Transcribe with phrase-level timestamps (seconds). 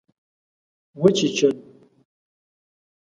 [1.01, 1.49] وچیچل